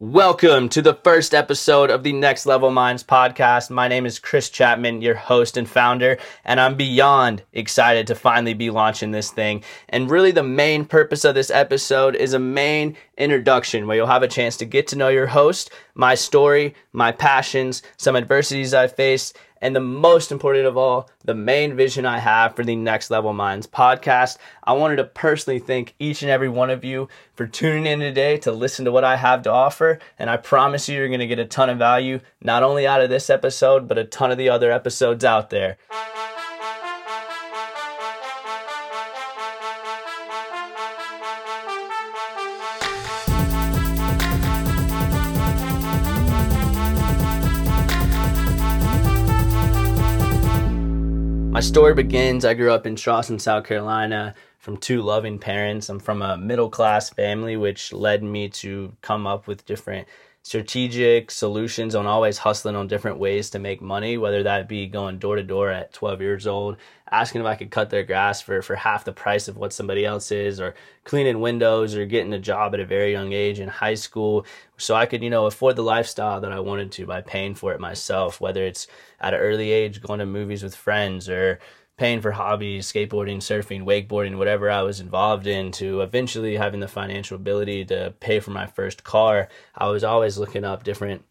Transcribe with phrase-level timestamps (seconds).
[0.00, 3.68] Welcome to the first episode of the Next Level Minds podcast.
[3.68, 8.54] My name is Chris Chapman, your host and founder, and I'm beyond excited to finally
[8.54, 9.64] be launching this thing.
[9.88, 14.22] And really, the main purpose of this episode is a main introduction where you'll have
[14.22, 18.86] a chance to get to know your host, my story, my passions, some adversities I
[18.86, 23.10] faced, and the most important of all, the main vision I have for the Next
[23.10, 24.38] Level Minds podcast.
[24.64, 28.36] I wanted to personally thank each and every one of you for tuning in today
[28.38, 29.98] to listen to what I have to offer.
[30.18, 33.00] And I promise you, you're going to get a ton of value, not only out
[33.00, 35.78] of this episode, but a ton of the other episodes out there.
[51.58, 52.44] My story begins.
[52.44, 55.88] I grew up in Charleston, South Carolina, from two loving parents.
[55.88, 60.06] I'm from a middle class family, which led me to come up with different
[60.48, 65.18] strategic solutions on always hustling on different ways to make money, whether that be going
[65.18, 66.78] door to door at 12 years old,
[67.10, 70.06] asking if I could cut their grass for, for half the price of what somebody
[70.06, 70.74] else is, or
[71.04, 74.46] cleaning windows, or getting a job at a very young age in high school.
[74.78, 77.74] So I could, you know, afford the lifestyle that I wanted to by paying for
[77.74, 78.86] it myself, whether it's
[79.20, 81.58] at an early age going to movies with friends or
[81.98, 86.88] paying for hobbies, skateboarding, surfing, wakeboarding, whatever I was involved in, to eventually having the
[86.88, 91.24] financial ability to pay for my first car, I was always looking up different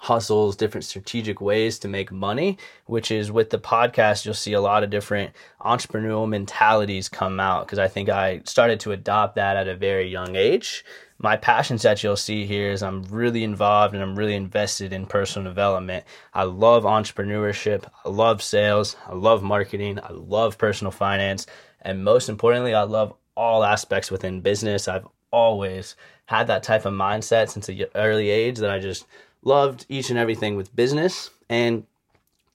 [0.00, 4.60] hustles, different strategic ways to make money, which is with the podcast, you'll see a
[4.60, 9.56] lot of different entrepreneurial mentalities come out because I think I started to adopt that
[9.56, 10.84] at a very young age.
[11.18, 15.04] My passions that you'll see here is I'm really involved and I'm really invested in
[15.04, 16.04] personal development.
[16.32, 21.46] I love entrepreneurship, I love sales, I love marketing, I love personal finance,
[21.82, 24.86] and most importantly, I love all aspects within business.
[24.86, 29.06] I've always had that type of mindset since an early age that I just
[29.42, 31.30] loved each and everything with business.
[31.48, 31.84] And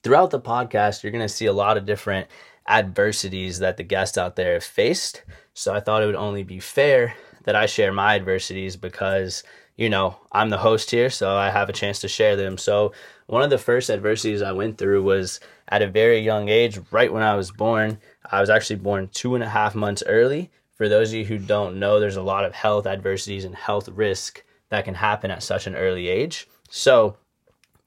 [0.02, 2.28] throughout the podcast, you're going to see a lot of different
[2.68, 5.22] adversities that the guests out there have faced.
[5.54, 7.14] So I thought it would only be fair
[7.44, 9.44] that I share my adversities because,
[9.76, 12.56] you know, I'm the host here, so I have a chance to share them.
[12.56, 12.92] So
[13.26, 17.12] one of the first adversities I went through was at a very young age, right
[17.12, 17.98] when I was born.
[18.30, 20.50] I was actually born two and a half months early.
[20.72, 23.88] For those of you who don't know, there's a lot of health adversities and health
[23.88, 26.48] risk that can happen at such an early age.
[26.76, 27.18] So,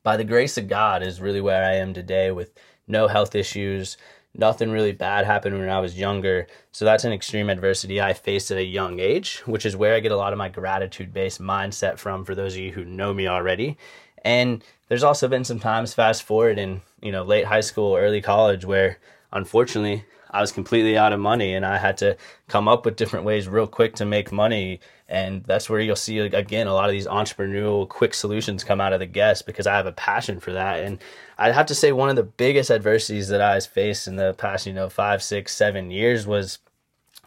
[0.02, 2.53] by the grace of God, is really where I am today with
[2.88, 3.98] no health issues.
[4.34, 6.48] Nothing really bad happened when I was younger.
[6.72, 10.00] So, that's an extreme adversity I faced at a young age, which is where I
[10.00, 13.14] get a lot of my gratitude based mindset from for those of you who know
[13.14, 13.78] me already.
[14.24, 18.22] And there's also been some times fast forward in, you know, late high school, early
[18.22, 19.00] college where
[19.34, 22.18] unfortunately I was completely out of money and I had to
[22.48, 24.80] come up with different ways real quick to make money
[25.10, 28.92] and that's where you'll see again a lot of these entrepreneurial quick solutions come out
[28.92, 30.84] of the guests because I have a passion for that.
[30.84, 31.00] And
[31.38, 34.68] I'd have to say one of the biggest adversities that I faced in the past,
[34.68, 36.59] you know, five, six, seven years was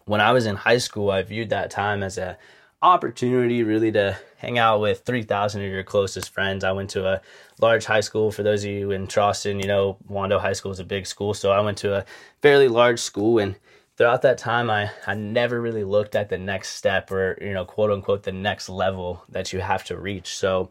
[0.04, 1.10] when I was in high school.
[1.10, 2.36] I viewed that time as a
[2.82, 6.64] opportunity really to hang out with 3,000 of your closest friends.
[6.64, 7.20] I went to a
[7.60, 8.30] large high school.
[8.32, 11.34] For those of you in Charleston, you know, Wando High School is a big school.
[11.34, 12.04] So I went to a
[12.40, 13.56] fairly large school and
[14.00, 17.66] throughout that time I, I never really looked at the next step or you know
[17.66, 20.70] quote unquote the next level that you have to reach so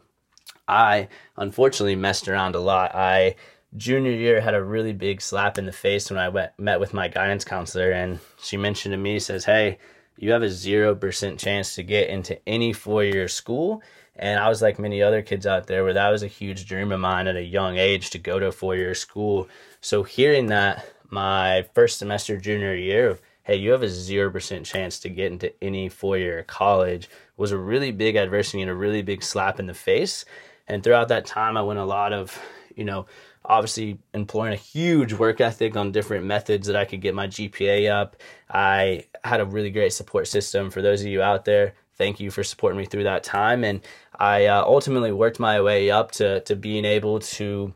[0.67, 3.35] i unfortunately messed around a lot i
[3.77, 6.91] junior year had a really big slap in the face when i went, met with
[6.91, 9.77] my guidance counselor and she mentioned to me says hey
[10.19, 13.81] you have a 0% chance to get into any four-year school.
[14.17, 16.91] And i was like many other kids out there where that was a huge dream
[16.91, 19.47] of mine at a young age to go to a four-year school.
[19.79, 24.99] So hearing that my first semester junior year of hey you have a 0% chance
[24.99, 29.23] to get into any four-year college was a really big adversity and a really big
[29.23, 30.25] slap in the face
[30.69, 32.39] and throughout that time i went a lot of
[32.75, 33.05] you know
[33.45, 37.89] obviously employing a huge work ethic on different methods that i could get my gpa
[37.91, 38.15] up.
[38.49, 41.73] I had a really great support system for those of you out there.
[41.95, 43.63] Thank you for supporting me through that time.
[43.63, 43.81] And
[44.19, 47.73] i uh, ultimately worked my way up to, to being able to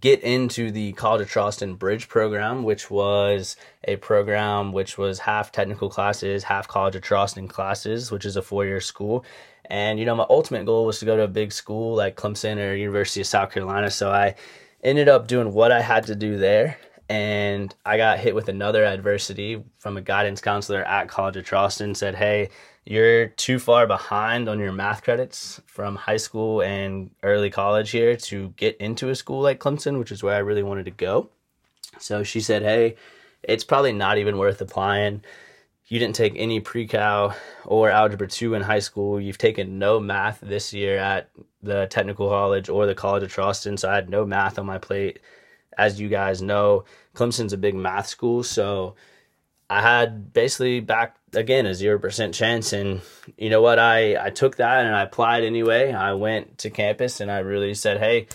[0.00, 5.52] get into the College of Charleston Bridge program, which was a program which was half
[5.52, 9.24] technical classes, half College of Charleston classes, which is a four year school.
[9.66, 12.58] And, you know, my ultimate goal was to go to a big school like Clemson
[12.58, 13.90] or University of South Carolina.
[13.90, 14.34] So I
[14.82, 16.78] ended up doing what I had to do there.
[17.08, 21.94] And I got hit with another adversity from a guidance counselor at College of Charleston
[21.94, 22.48] said, Hey,
[22.84, 28.16] you're too far behind on your math credits from high school and early college here
[28.16, 31.28] to get into a school like Clemson, which is where I really wanted to go.
[31.98, 32.96] So she said, Hey,
[33.42, 35.22] it's probably not even worth applying.
[35.86, 40.40] you didn't take any pre-cal or algebra 2 in high school, you've taken no math
[40.40, 41.28] this year at
[41.62, 44.78] the technical college or the College of Charleston, so I had no math on my
[44.78, 45.20] plate.
[45.78, 48.94] As you guys know, Clemson's a big math school, so
[49.72, 53.00] I had basically back again a zero percent chance, and
[53.38, 53.78] you know what?
[53.78, 55.92] I I took that and I applied anyway.
[55.92, 58.26] I went to campus and I really said, "Hey,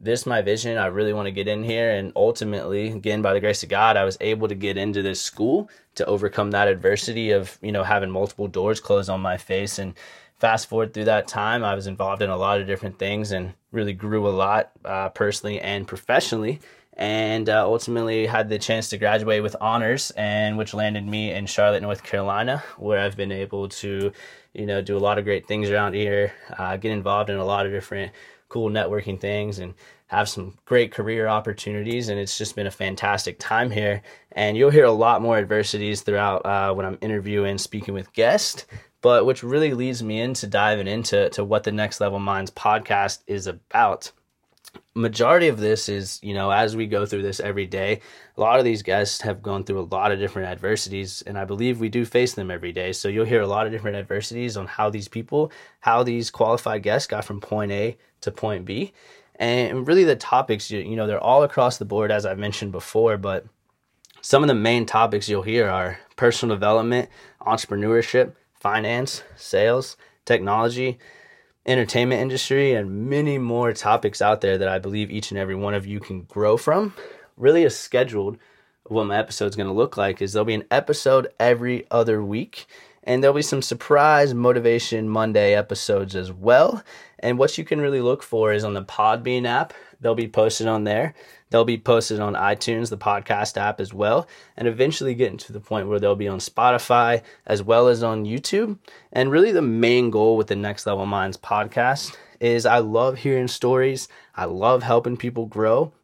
[0.00, 0.78] this is my vision.
[0.78, 3.98] I really want to get in here." And ultimately, again by the grace of God,
[3.98, 7.84] I was able to get into this school to overcome that adversity of you know
[7.84, 9.78] having multiple doors closed on my face.
[9.78, 9.92] And
[10.38, 13.52] fast forward through that time, I was involved in a lot of different things and
[13.72, 16.60] really grew a lot uh, personally and professionally
[16.98, 21.46] and uh, ultimately had the chance to graduate with honors and which landed me in
[21.46, 24.12] charlotte north carolina where i've been able to
[24.52, 27.44] you know do a lot of great things around here uh, get involved in a
[27.44, 28.12] lot of different
[28.48, 29.74] cool networking things and
[30.08, 34.02] have some great career opportunities and it's just been a fantastic time here.
[34.32, 38.66] And you'll hear a lot more adversities throughout uh, when i'm interviewing speaking with guests
[39.00, 43.20] but which really leads me into diving into to what the next level minds podcast
[43.26, 44.10] is about
[44.98, 48.00] majority of this is you know as we go through this every day
[48.36, 51.44] a lot of these guests have gone through a lot of different adversities and i
[51.44, 52.92] believe we do face them every day.
[52.92, 56.82] So you'll hear a lot of different adversities on how these people how these qualified
[56.82, 58.92] guests got from point a to point b.
[59.36, 62.72] And really the topics you, you know they're all across the board as i mentioned
[62.72, 63.46] before but
[64.20, 67.08] some of the main topics you'll hear are personal development
[67.40, 70.98] entrepreneurship finance sales technology
[71.68, 75.74] entertainment industry and many more topics out there that I believe each and every one
[75.74, 76.94] of you can grow from.
[77.36, 78.38] Really, a scheduled
[78.84, 82.24] what my episode is going to look like is there'll be an episode every other
[82.24, 82.66] week
[83.08, 86.84] and there'll be some surprise motivation Monday episodes as well.
[87.18, 90.66] And what you can really look for is on the Podbean app, they'll be posted
[90.66, 91.14] on there.
[91.48, 94.28] They'll be posted on iTunes, the podcast app as well,
[94.58, 98.26] and eventually getting to the point where they'll be on Spotify as well as on
[98.26, 98.78] YouTube.
[99.10, 103.48] And really, the main goal with the Next Level Minds podcast is I love hearing
[103.48, 105.94] stories, I love helping people grow.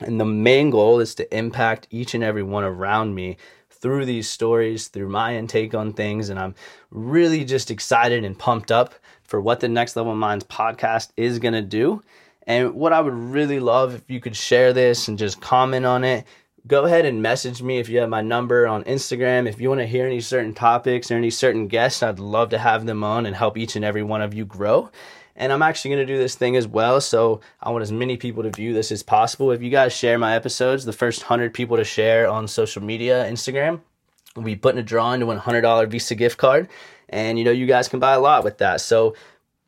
[0.00, 3.38] And the main goal is to impact each and every one around me
[3.82, 6.30] through these stories, through my intake on things.
[6.30, 6.54] And I'm
[6.90, 8.94] really just excited and pumped up
[9.24, 12.02] for what the Next Level Minds podcast is going to do.
[12.46, 16.04] And what I would really love if you could share this and just comment on
[16.04, 16.24] it.
[16.64, 19.48] Go ahead and message me if you have my number on Instagram.
[19.48, 22.58] If you want to hear any certain topics or any certain guests, I'd love to
[22.58, 24.90] have them on and help each and every one of you grow.
[25.36, 27.00] And I'm actually going to do this thing as well.
[27.00, 29.50] So I want as many people to view this as possible.
[29.50, 33.24] If you guys share my episodes, the first 100 people to share on social media,
[33.30, 33.80] Instagram,
[34.36, 36.68] we'll be putting a draw into a $100 Visa gift card.
[37.08, 38.80] And you know, you guys can buy a lot with that.
[38.80, 39.14] So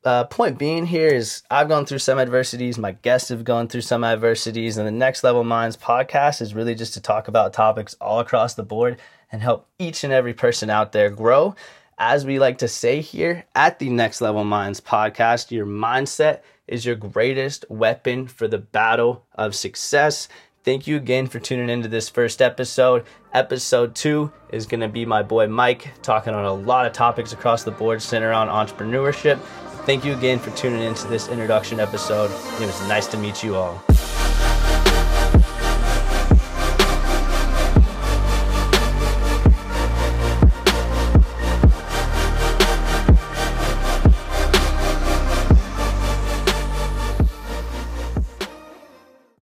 [0.05, 2.77] uh, point being here is I've gone through some adversities.
[2.77, 6.75] My guests have gone through some adversities, and the Next Level Minds podcast is really
[6.75, 8.99] just to talk about topics all across the board
[9.33, 11.55] and help each and every person out there grow.
[11.99, 16.85] As we like to say here at the Next Level Minds podcast, your mindset is
[16.85, 20.29] your greatest weapon for the battle of success.
[20.65, 23.05] Thank you again for tuning into this first episode.
[23.33, 27.33] Episode two is going to be my boy Mike talking on a lot of topics
[27.33, 29.39] across the board centered on entrepreneurship
[29.85, 32.31] Thank you again for tuning into this introduction episode.
[32.59, 33.83] It was nice to meet you all.